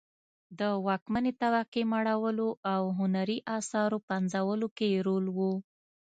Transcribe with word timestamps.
د 0.59 0.61
واکمنې 0.87 1.31
طبقې 1.41 1.81
مړولو 1.91 2.49
او 2.73 2.81
هنري 2.99 3.37
اثارو 3.57 3.97
پنځولو 4.09 4.67
کې 4.77 4.85
یې 4.93 4.99
رول 5.07 5.25
و 5.37 5.39